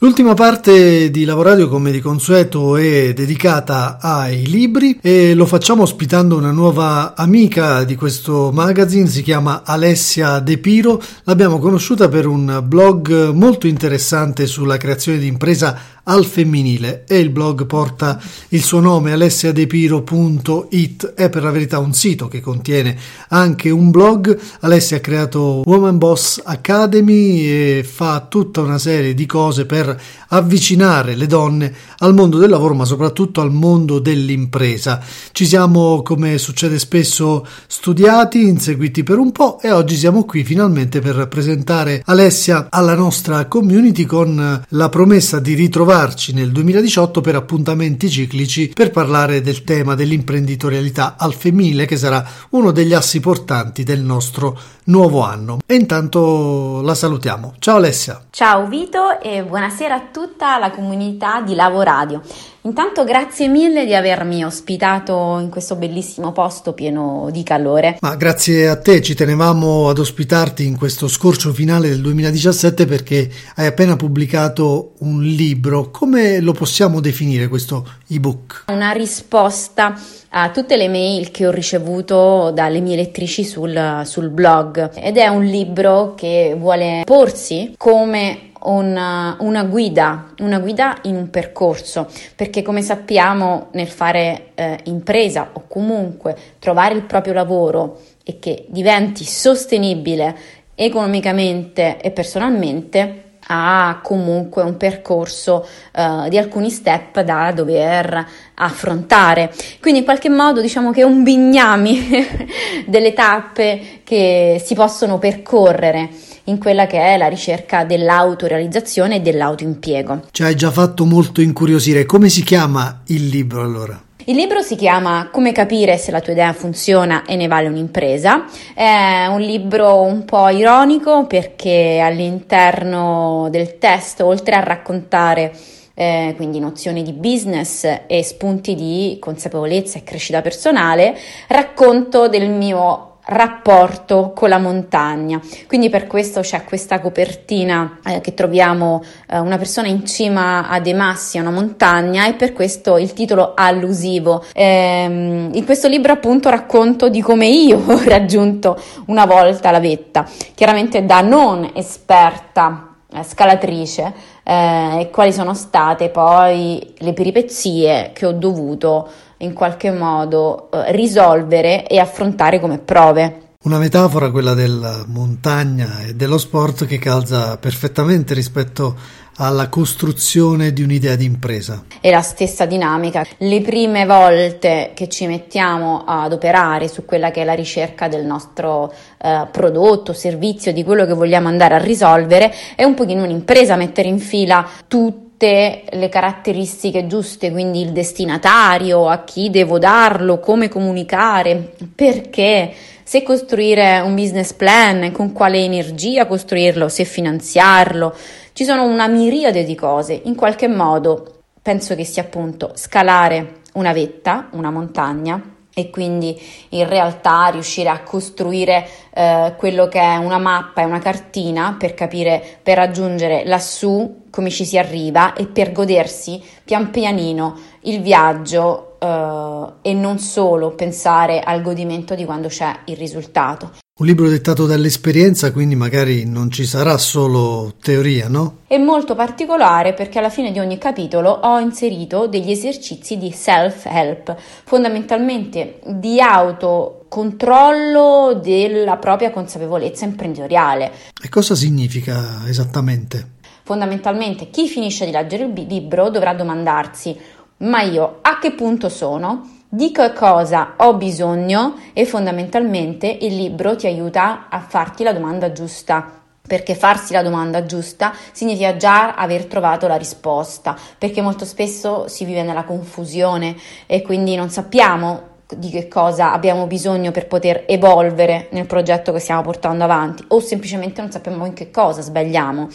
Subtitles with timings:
[0.00, 6.36] L'ultima parte di Lavoradio, come di consueto, è dedicata ai libri e lo facciamo ospitando
[6.36, 11.02] una nuova amica di questo magazine, si chiama Alessia De Piro.
[11.24, 15.76] L'abbiamo conosciuta per un blog molto interessante sulla creazione di impresa
[16.08, 21.92] al femminile e il blog porta il suo nome alessiadepiro.it è per la verità un
[21.92, 22.96] sito che contiene
[23.28, 24.38] anche un blog.
[24.60, 31.14] Alessia ha creato Woman Boss Academy e fa tutta una serie di cose per avvicinare
[31.14, 35.00] le donne al mondo del lavoro ma soprattutto al mondo dell'impresa.
[35.32, 41.00] Ci siamo come succede spesso studiati inseguiti per un po' e oggi siamo qui finalmente
[41.00, 47.34] per presentare Alessia alla nostra community con la promessa di ritrovare ritrovarci nel 2018 per
[47.34, 53.82] appuntamenti ciclici per parlare del tema dell'imprenditorialità al femminile che sarà uno degli assi portanti
[53.82, 55.58] del nostro nuovo anno.
[55.66, 57.54] E intanto la salutiamo.
[57.58, 58.22] Ciao Alessia.
[58.30, 62.22] Ciao Vito e buonasera a tutta la comunità di Lavoradio.
[62.68, 67.96] Intanto grazie mille di avermi ospitato in questo bellissimo posto pieno di calore.
[68.02, 73.30] Ma grazie a te, ci tenevamo ad ospitarti in questo scorcio finale del 2017 perché
[73.54, 75.90] hai appena pubblicato un libro.
[75.90, 78.64] Come lo possiamo definire questo ebook?
[78.66, 79.98] Una risposta
[80.30, 85.26] a tutte le mail che ho ricevuto dalle mie lettrici sul, sul blog ed è
[85.28, 92.62] un libro che vuole porsi come una, una, guida, una guida in un percorso, perché
[92.62, 99.24] come sappiamo nel fare eh, impresa o comunque trovare il proprio lavoro e che diventi
[99.24, 100.36] sostenibile
[100.74, 109.52] economicamente e personalmente, ha comunque un percorso uh, di alcuni step da dover affrontare.
[109.80, 112.26] Quindi in qualche modo diciamo che è un bignami
[112.86, 116.10] delle tappe che si possono percorrere
[116.48, 120.24] in quella che è la ricerca dell'autorealizzazione e dell'autoimpiego.
[120.30, 122.04] Ci hai già fatto molto incuriosire.
[122.04, 124.02] Come si chiama il libro allora?
[124.24, 128.44] Il libro si chiama Come capire se la tua idea funziona e ne vale un'impresa.
[128.74, 135.50] È un libro un po' ironico perché all'interno del testo, oltre a raccontare
[135.94, 141.16] eh, quindi nozioni di business e spunti di consapevolezza e crescita personale,
[141.48, 145.40] racconto del mio rapporto con la montagna.
[145.66, 150.80] Quindi per questo c'è questa copertina eh, che troviamo eh, una persona in cima a
[150.80, 154.44] dei massi, a una montagna e per questo il titolo allusivo.
[154.54, 160.26] Ehm, in questo libro appunto racconto di come io ho raggiunto una volta la vetta,
[160.54, 164.12] chiaramente da non esperta eh, scalatrice
[164.42, 170.92] eh, e quali sono state poi le peripezie che ho dovuto in qualche modo eh,
[170.92, 173.46] risolvere e affrontare come prove.
[173.60, 178.94] Una metafora, quella della montagna e dello sport, che calza perfettamente rispetto
[179.38, 181.84] alla costruzione di un'idea di impresa.
[182.00, 183.26] È la stessa dinamica.
[183.38, 188.24] Le prime volte che ci mettiamo ad operare su quella che è la ricerca del
[188.24, 193.76] nostro eh, prodotto, servizio, di quello che vogliamo andare a risolvere, è un pochino un'impresa
[193.76, 200.40] mettere in fila tutto tutte le caratteristiche giuste, quindi il destinatario, a chi devo darlo,
[200.40, 208.16] come comunicare, perché, se costruire un business plan, con quale energia costruirlo, se finanziarlo.
[208.52, 210.20] Ci sono una miriade di cose.
[210.24, 215.40] In qualche modo penso che sia appunto scalare una vetta, una montagna,
[215.78, 216.36] e quindi
[216.70, 218.84] in realtà riuscire a costruire
[219.14, 224.50] eh, quello che è una mappa e una cartina per capire, per raggiungere lassù come
[224.50, 231.38] ci si arriva e per godersi pian pianino il viaggio eh, e non solo pensare
[231.38, 233.70] al godimento di quando c'è il risultato.
[233.98, 238.58] Un libro dettato dall'esperienza, quindi magari non ci sarà solo teoria, no?
[238.68, 244.36] È molto particolare perché alla fine di ogni capitolo ho inserito degli esercizi di self-help,
[244.62, 250.92] fondamentalmente di autocontrollo della propria consapevolezza imprenditoriale.
[251.20, 253.30] E cosa significa esattamente?
[253.64, 257.18] Fondamentalmente chi finisce di leggere il libro dovrà domandarsi
[257.58, 259.57] ma io a che punto sono?
[259.70, 265.52] Di che cosa ho bisogno e fondamentalmente il libro ti aiuta a farti la domanda
[265.52, 266.12] giusta.
[266.48, 272.24] Perché farsi la domanda giusta significa già aver trovato la risposta, perché molto spesso si
[272.24, 273.54] vive nella confusione
[273.84, 279.18] e quindi non sappiamo di che cosa abbiamo bisogno per poter evolvere nel progetto che
[279.18, 282.68] stiamo portando avanti o semplicemente non sappiamo in che cosa sbagliamo.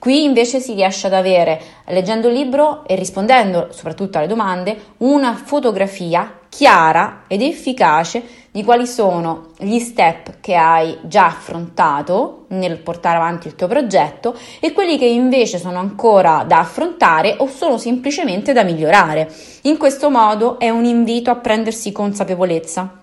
[0.00, 5.34] Qui invece si riesce ad avere, leggendo il libro e rispondendo soprattutto alle domande, una
[5.34, 13.16] fotografia chiara ed efficace di quali sono gli step che hai già affrontato nel portare
[13.16, 18.52] avanti il tuo progetto e quelli che invece sono ancora da affrontare o sono semplicemente
[18.52, 19.32] da migliorare.
[19.62, 22.98] In questo modo è un invito a prendersi consapevolezza.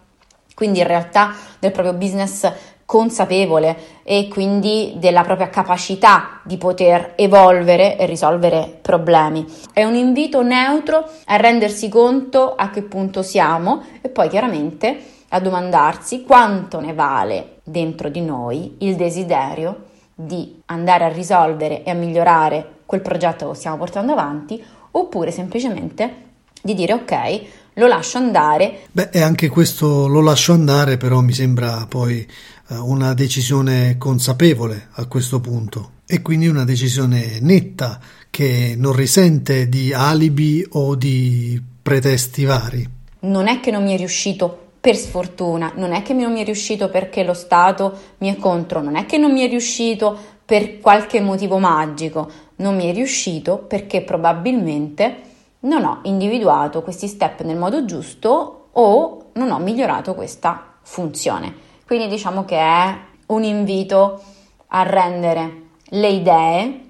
[0.54, 2.52] Quindi in realtà del proprio business
[2.88, 9.46] consapevole e quindi della propria capacità di poter evolvere e risolvere problemi.
[9.74, 14.98] È un invito neutro a rendersi conto a che punto siamo e poi chiaramente
[15.28, 19.84] a domandarsi quanto ne vale dentro di noi il desiderio
[20.16, 26.24] di andare a risolvere e a migliorare quel progetto che stiamo portando avanti oppure semplicemente
[26.62, 27.42] di dire ok,
[27.78, 28.80] lo lascio andare.
[28.92, 32.28] Beh, e anche questo lo lascio andare, però mi sembra poi
[32.70, 38.00] una decisione consapevole a questo punto e quindi una decisione netta
[38.30, 42.88] che non risente di alibi o di pretesti vari.
[43.20, 46.46] Non è che non mi è riuscito per sfortuna, non è che non mi è
[46.46, 50.80] riuscito perché lo Stato mi è contro, non è che non mi è riuscito per
[50.80, 55.22] qualche motivo magico, non mi è riuscito perché probabilmente
[55.62, 61.67] non ho individuato questi step nel modo giusto o non ho migliorato questa funzione.
[61.88, 62.98] Quindi diciamo che è
[63.28, 64.22] un invito
[64.68, 66.82] a rendere le idee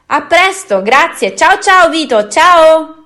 [0.07, 3.00] A presto, grazie, ciao ciao Vito, ciao!